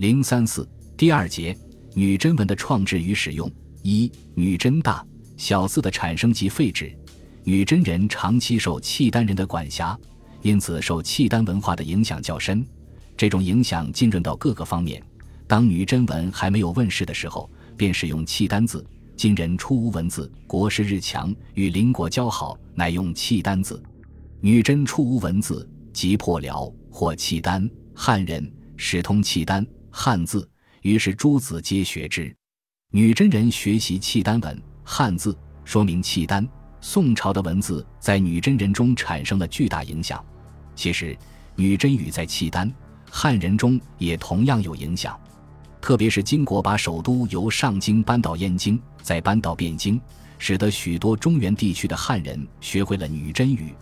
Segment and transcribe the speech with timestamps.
[0.00, 1.54] 零三四第二节
[1.92, 3.52] 女真文的创制与使用
[3.82, 6.90] 一女真大小字的产生及废止。
[7.44, 9.94] 女真人长期受契丹人的管辖，
[10.40, 12.66] 因此受契丹文化的影响较深。
[13.14, 15.02] 这种影响浸润到各个方面。
[15.46, 18.82] 当女真文还没有问世的时候，便使用契丹字。
[19.18, 23.82] 今人初无文字，国势日强，与邻国交好，乃用契丹字。
[24.40, 30.48] 女真初无文字，即破辽或契丹汉人使通契丹汉字，
[30.82, 32.34] 于是诸子皆学之。
[32.92, 36.46] 女真人学习契丹文汉字，说明契丹。
[36.80, 40.24] 宋朝的文字在女真人中产生了巨大影响。
[40.74, 41.16] 其实，
[41.54, 42.72] 女真语在契丹
[43.10, 45.18] 汉人中也同样有影响。
[45.80, 50.00] 特别是金国把首都由上京搬到燕京，再搬到汴京，
[50.38, 53.74] 使得许多中原地区的汉人学会了女真语。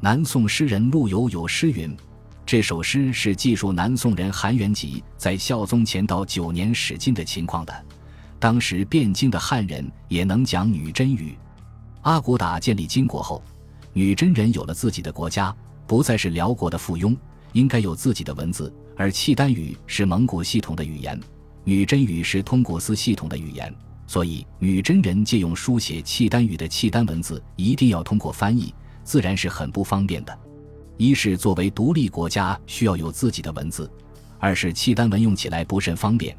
[0.00, 1.94] 南宋诗人陆游有诗云
[2.50, 7.86] ：“这首诗是记述南宋人韩元吉在孝宗乾道九年使晋的情况的。
[8.40, 11.38] 当时汴京的汉人也能讲女真语。”
[12.02, 13.40] 阿骨打建立金国后，
[13.92, 15.54] 女真人有了自己的国家，
[15.86, 17.16] 不再是辽国的附庸，
[17.52, 18.74] 应该有自己的文字。
[18.96, 21.20] 而契丹语是蒙古系统的语言，
[21.62, 23.72] 女真语是通古斯系统的语言，
[24.08, 30.36] 所以女真人借用书写契丹语的契丹文字，一定要通过翻译，自然是很不方便的。
[31.00, 33.90] 一是作为独立国家需要有自己的文字，
[34.38, 36.36] 二是契丹文用起来不甚方便，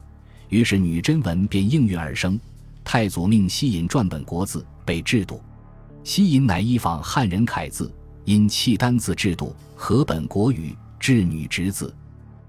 [0.49, 2.39] 于是女真文便应运而生。
[2.83, 5.41] 太祖命西引撰本国字，被制度。
[6.03, 7.91] 西引乃依仿汉人楷字，
[8.23, 11.91] 因契丹字制度合本国语，制女直字。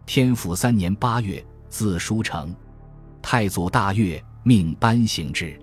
[0.05, 2.55] 天府三年八月，字书成。
[3.23, 5.59] 太祖大悦，命颁行之。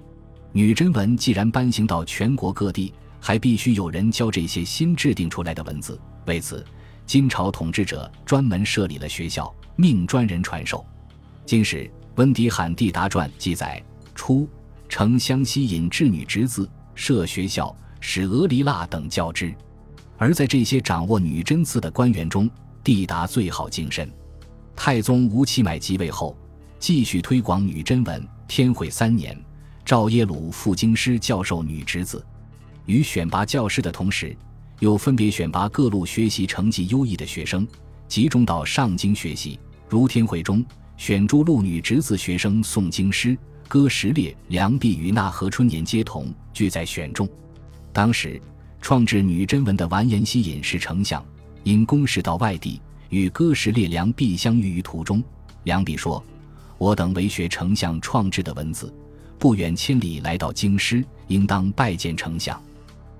[0.52, 5.99] 女真文既然颁行到全国各地，还必须有人教这些新制定出来的文字。
[6.25, 6.65] 为此，
[7.05, 10.85] 金朝统治者专门设立了学校，命专人传授。
[11.45, 11.83] 金史
[12.15, 14.47] 《温迪罕地达传》记载：初，
[14.87, 16.69] 丞相西引智女直字。
[16.95, 19.53] 设学校，使俄离腊等教之。
[20.17, 22.49] 而在这些掌握女真字的官员中，
[22.83, 24.11] 地达最好精深。
[24.75, 26.37] 太宗吴乞买即位后，
[26.77, 28.27] 继续推广女真文。
[28.49, 29.37] 天会三年，
[29.85, 32.21] 赵耶鲁赴京师教授女侄子。
[32.89, 34.36] 与选拔教师的同时，
[34.80, 37.67] 又分别选拔各路学习成绩优异的学生，
[38.08, 39.60] 集中到上京学习。
[39.88, 40.66] 如天会中
[40.98, 43.38] 选诸路女直子学生送京师。
[43.67, 47.30] 哥什烈、梁弼与纳和春年皆同，俱在选中。
[47.94, 48.42] 当时
[48.82, 51.23] 创制女真文的完颜希隐是丞相，
[51.64, 55.23] 因公事到外地，与哥什烈、梁弼相遇于途中。
[55.66, 56.23] 梁弼说
[56.80, 58.92] ：“我等为学丞相创制的文字，
[59.38, 62.60] 不远千里来到京师，应当拜见丞相。”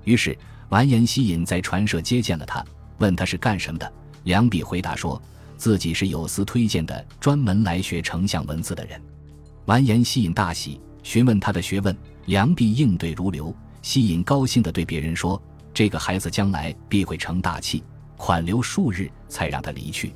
[0.04, 0.36] 于是
[0.68, 2.64] 完颜希隐在传社接见了他，
[2.98, 3.92] 问他是干什么的。
[4.24, 5.20] 梁弼回答说
[5.56, 9.00] ：“自己是有司推荐的，专门来学丞相文字的人。”
[9.66, 11.96] 完颜希隐大喜，询问他的学问，
[12.26, 13.54] 梁弼应对如流。
[13.82, 15.40] 希隐高兴地对别人说
[15.72, 17.82] ：“这个孩子将来必会成大器。”
[18.16, 20.12] 款留数日，才让他离去。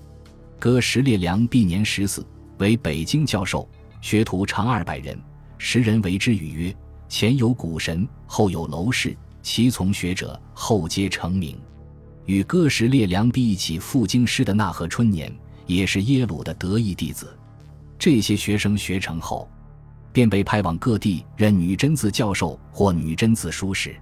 [0.58, 2.26] 哥什烈梁弼年十四，
[2.58, 3.66] 为北京教授，
[4.02, 5.18] 学徒长二百人。
[5.56, 6.76] 时人为之语曰
[7.08, 11.56] ：“前有古神，后有楼氏，其从学者后皆成名。”
[12.26, 15.30] 与哥什列梁弼一起赴京师的纳赫春年，
[15.66, 17.38] 也是耶鲁的得意弟子。
[17.98, 19.46] 这些学生学成后，
[20.10, 23.94] 便被派往各地任女真字教授或女真字书史。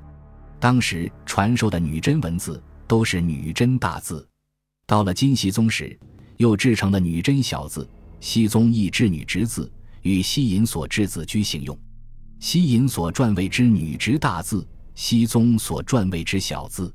[0.61, 4.25] 当时传授的女真文字都是女真大字。
[4.87, 5.99] 到了金熙宗时，
[6.37, 7.89] 又制成了女真小字。
[8.21, 9.69] 熙宗亦制女直字，
[10.03, 11.77] 与西隐所制字居行用。
[12.39, 14.65] 西隐所撰为之女直大字，
[14.95, 16.93] 熙宗所撰谓之小字。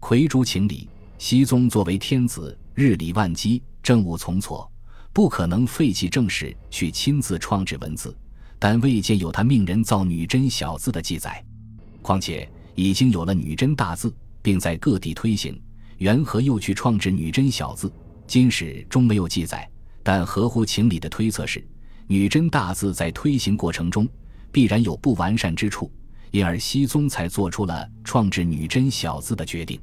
[0.00, 0.88] 魁诸情理，
[1.18, 4.70] 熙宗作为天子，日理万机，政务从错。
[5.12, 8.16] 不可能废弃正史去亲自创制文字，
[8.58, 11.44] 但未见有他命人造女真小字的记载。
[12.02, 15.60] 况且已经有了女真大字，并在各地推行，
[15.98, 17.92] 缘何又去创制女真小字？
[18.26, 19.68] 金史中没有记载，
[20.02, 21.66] 但合乎情理的推测是，
[22.06, 24.06] 女真大字在推行过程中
[24.52, 25.90] 必然有不完善之处，
[26.30, 29.80] 因而熙宗才做出了创制女真小字的决定。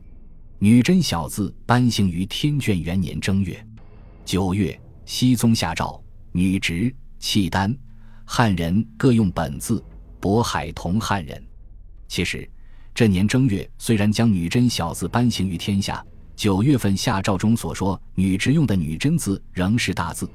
[0.60, 3.66] 女真小字颁行于天眷元年正月、
[4.24, 4.80] 九月。
[5.08, 7.78] 熹宗下诏，女直、契丹、
[8.26, 9.84] 汉人各用本字。
[10.20, 11.40] 渤海同汉人。
[12.08, 12.50] 其实，
[12.96, 16.04] 这年正月虽然将女真小字颁行于天下，
[16.36, 20.28] 九月份下诏中所说女直用的女真字仍是大字，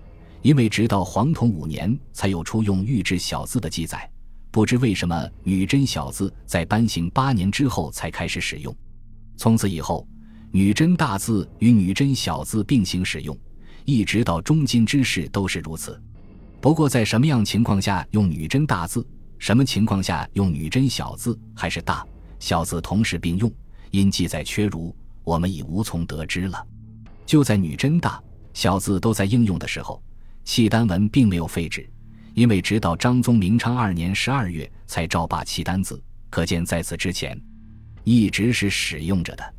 [0.42, 4.08] 因为直到黄统五年才有出用玉制小字的记载。
[4.50, 8.74] 不知为什么女真小字在颁行八年之后才开始使用，
[9.36, 10.06] 从此以后，
[10.50, 13.36] 女真大字与女真小字并行使用。
[13.84, 16.00] 一直到中金之世都是如此。
[16.60, 19.06] 不过，在什么样情况下用女真大字，
[19.38, 22.06] 什么情况下用女真小字，还是大
[22.38, 23.50] 小字同时并用，
[23.90, 24.94] 因记载缺如，
[25.24, 26.64] 我们已无从得知了。
[27.24, 30.02] 就在女真大小字都在应用的时候，
[30.44, 31.88] 契丹文并没有废止，
[32.40, 37.38] 因为直到张宗明昌二年十二月才照罢契丹字，可见在此之前，
[38.02, 39.54] 一直是使用着的。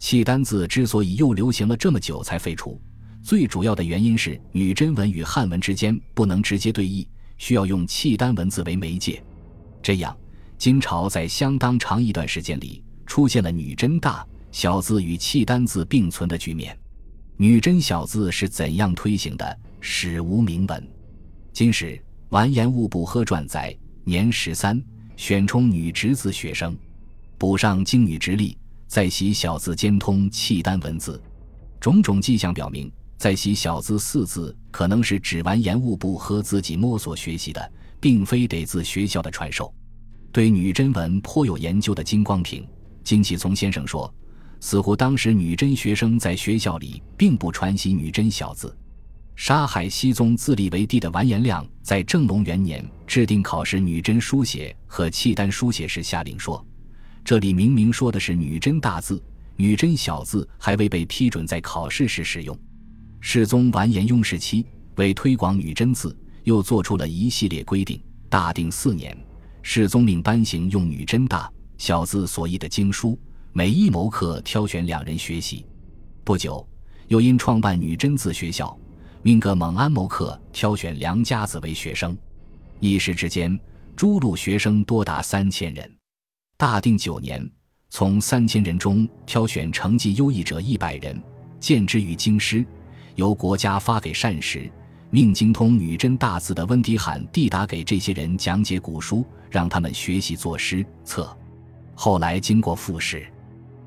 [0.00, 2.82] 契丹字之所以又流行了这么久才废除。
[3.22, 7.08] 最主要的原因是女真文与汉文之间不能直接对译，
[7.38, 9.22] 需要用契丹文字为媒介。
[9.80, 10.18] 这样，
[10.58, 16.76] 金朝在相当长一段时间里出现了女真大小字与契丹字并存的局面。
[17.36, 19.58] 女真小字是怎样推行的？
[19.80, 20.80] 史无明文。
[21.52, 21.98] 《今时
[22.30, 24.82] 完颜兀部喝传》载：年十三，
[25.16, 26.76] 选充女直子学生，
[27.38, 28.56] 补上经女直隶，
[28.88, 31.22] 在习小字兼通契丹文字。
[31.80, 32.90] 种种迹象表明。
[33.18, 39.72] 在习小字四字可能是指完颜兀部和自己摸索学习的，并非得自学校的传授。
[40.30, 42.68] 对女真文颇有研究的金光平、
[43.02, 44.12] 金启聪先生说，
[44.60, 48.76] 似乎当时女真学生在学校里并不传习女真小字。
[49.36, 56.66] 杀害熹宗自立为帝的完颜亮在正隆元年制定考试女真书写和契丹书写时下令说
[57.22, 59.22] ：“这里明明说的是女真大字，
[59.54, 62.58] 女真小字还未被批准在考试时使用。”
[63.20, 64.64] 世宗完颜雍时期，
[64.96, 68.02] 为推广女真字，又做出了一系列规定。
[68.30, 69.16] 大定四年，
[69.62, 73.18] 世宗命颁行用女真大小字所译的经书，
[73.52, 75.66] 每一谋课挑选两人学习。
[76.24, 76.66] 不久，
[77.08, 78.76] 又因创办女真字学校，
[79.26, 82.16] 命各蒙安谋克挑选良家子为学生。
[82.78, 83.58] 一时之间，
[83.96, 85.96] 诸路学生多达三千人。
[86.56, 87.44] 大定九年，
[87.90, 91.20] 从三千人中挑选成绩优异者一百人，
[91.58, 92.64] 荐之于京师。
[93.16, 94.70] 由国家发给膳食，
[95.10, 101.36] 命精通女真大字的温迪罕递达给这些人讲解古书，让他们学习作诗册。
[101.96, 103.26] 后来经过复试，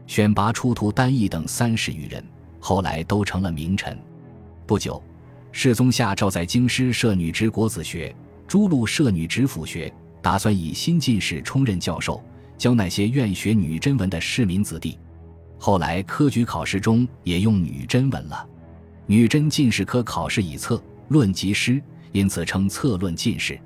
[0.06, 2.22] 选拔出徒丹义等三十余人，
[2.60, 3.98] 后来都成了名臣。
[4.68, 5.02] 不久，
[5.52, 8.16] 世宗下诏在京师设女直国子学，
[8.48, 9.92] 诸路设女直府学，
[10.22, 12.24] 打算以新进士充任教授，
[12.58, 14.98] 教那些愿学女真文的市民子弟。
[15.58, 18.48] 后来科举考试中也用女真文了。
[19.08, 21.82] 女真进士科考试以策论及诗，
[22.12, 23.60] 因此称策论进士。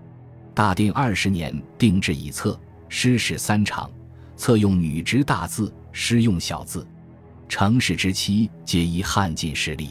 [0.56, 3.92] 大定二十年定制以策诗史三场，
[4.38, 6.88] 策用女直大字，诗用小字。
[7.50, 9.90] 成事之期皆依汉进士例。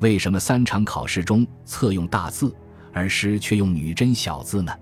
[0.00, 2.54] 为什么三场考试中策用大字，
[2.92, 4.72] 而诗却用女真小字呢？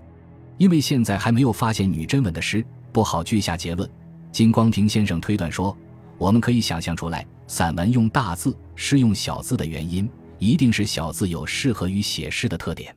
[0.57, 3.89] 因为现在还没有发现女真文的诗，不好据下结论。
[4.31, 5.75] 金光平先生推断说，
[6.17, 7.25] 我们可以想象出来。
[7.47, 10.09] 散文用大字，诗用小字的原因，
[10.39, 12.95] 一定是小字有适合于写诗的特点。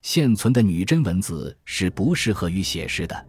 [0.00, 3.26] 现存的女真文字是不适合于写诗的。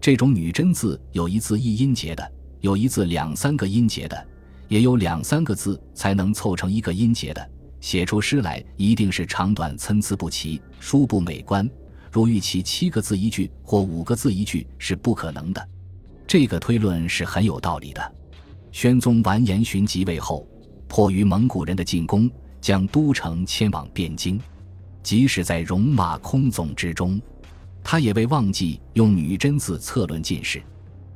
[0.00, 4.26] 这种女真字有一字一音节的，有一字两三个音节的，
[4.68, 7.50] 也有两三个字才能凑成一个音节的。
[7.86, 11.70] 写出诗来，一定是长短参差不齐，书不美观。
[12.10, 15.68] 如预期七个字一句或五个字一句是不可能的。
[16.26, 18.14] 这个推论是很有道理的。
[18.72, 20.44] 宣宗完颜询即位后，
[20.88, 22.28] 迫于蒙古人的进攻，
[22.60, 24.40] 将都城迁往汴京。
[25.00, 27.20] 即使在戎马空总之中，
[27.84, 30.60] 他也未忘记用女真字策论进士。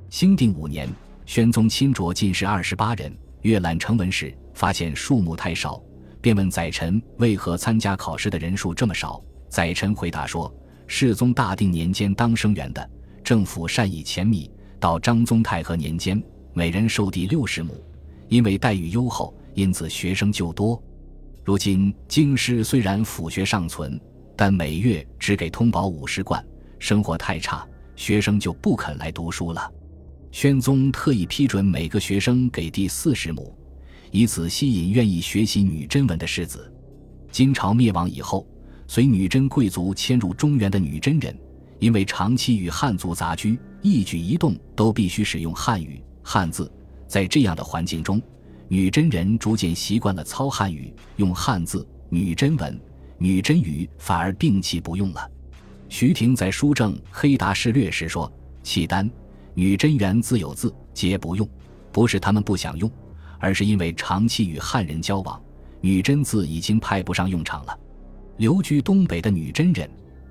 [0.08, 0.88] 兴定五年，
[1.26, 5.82] 宣宗亲擢进士二十八人，阅览成文时，发现数目太少，
[6.20, 9.22] 便问宰臣为何参加考试的人数这么少。
[9.48, 10.52] 宰臣回答说
[10.86, 12.90] ：“世宗大定年间当生源的，
[13.24, 16.22] 政府善以钱米，到张宗泰和年间。”
[16.52, 17.72] 每人授地六十亩，
[18.28, 20.82] 因为待遇优厚，因此学生就多。
[21.44, 23.98] 如今京师虽然府学尚存，
[24.36, 26.44] 但每月只给通宝五十贯，
[26.80, 29.72] 生活太差，学生就不肯来读书了。
[30.32, 33.56] 宣宗特意批准每个学生给地四十亩，
[34.10, 36.72] 以此吸引愿意学习女真文的士子。
[37.30, 38.46] 金朝灭亡以后，
[38.86, 41.36] 随女真贵族迁入中原的女真人，
[41.78, 46.02] 因为长期与汉族杂居，一举一动都必须使用汉语。
[46.22, 46.70] 汉字，
[47.06, 48.20] 在这样的环境中，
[48.68, 52.80] 女真人逐渐习惯了操汉语，用汉字；女真文、
[53.16, 55.30] 女真语反而摒弃不用了。
[55.88, 59.08] 徐廷在书证《黑达事略》时说：“契丹、
[59.54, 61.48] 女真原自有字，皆不用，
[61.90, 62.90] 不是他们不想用，
[63.40, 65.42] 而是因为长期与汉人交往，
[65.80, 67.76] 女真字已经派不上用场了。”
[68.38, 69.90] 留居东北的女真人，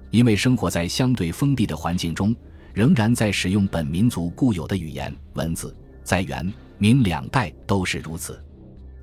[0.10, 2.36] 因为生活在相对封闭的环境中，
[2.74, 5.76] 仍然在使用本民族固有的语言文字。
[6.04, 8.44] 在元、明两代都是如此。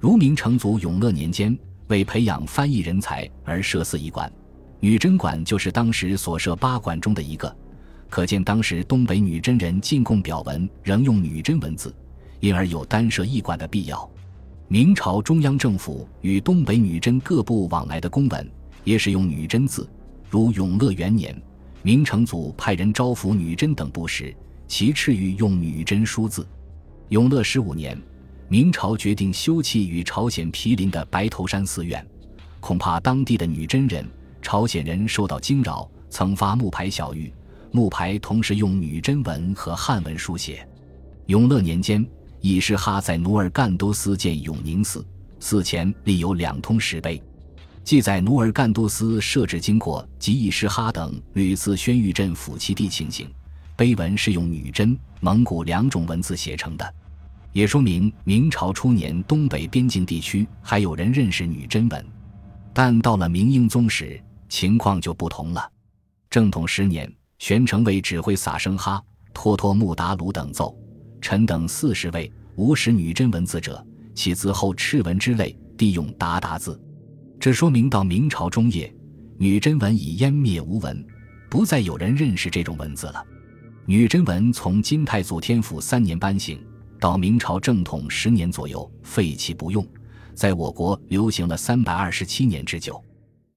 [0.00, 4.30] 如明成祖永乐年间，为培养翻译人才而设四译馆，
[4.80, 7.56] 女真馆就是当时所设八馆中的一个。
[8.10, 11.94] 可见当时东北女真人进贡表文仍用女真文字，
[12.40, 14.08] 因而有单设译馆的必要。
[14.68, 18.50] 明朝中央政府与东北女真各部往来的公文
[18.84, 19.88] 也使用女真字，
[20.28, 21.40] 如永乐元年，
[21.82, 24.34] 明成祖派人招抚女真等部时，
[24.66, 26.46] 其敕谕用女真书字。
[27.10, 27.96] 永乐十五年，
[28.48, 32.04] 明朝决定修葺与朝鲜毗邻的白头山寺院，
[32.58, 34.04] 恐怕当地的女真人、
[34.42, 37.30] 朝鲜人受到惊扰，曾发木牌小谕。
[37.70, 40.66] 木牌同时用女真文和汉文书写。
[41.26, 42.04] 永乐年间，
[42.40, 45.04] 已师哈在努尔干都斯建永宁寺，
[45.40, 47.22] 寺前立有两通石碑，
[47.82, 53.28] 记载努尔干都斯设置经过及已师哈等屡次宣谕镇抚其地情形。
[53.76, 56.94] 碑文是用女真、蒙古两种文字写成的，
[57.52, 62.06] 也说明明朝初年东北边境地区还有人认识女真文。
[62.72, 65.70] 但到了明英宗时，情况就不同了。
[66.30, 67.12] 正统十年。
[67.38, 68.98] 玄成为指挥撒生哈、
[69.34, 70.74] 托托木达鲁等奏，
[71.20, 76.80] 臣等四十位无识女真文字者，其字后赤文之类，地用达达字。
[77.38, 78.92] 这说明到明朝中叶，
[79.36, 81.06] 女真文已湮灭无闻，
[81.50, 83.22] 不再有人认识这种文字了。
[83.84, 86.58] 女真文从金太祖天福三年颁行，
[86.98, 89.86] 到明朝正统十年左右废弃不用，
[90.34, 93.02] 在我国流行了三百二十七年之久。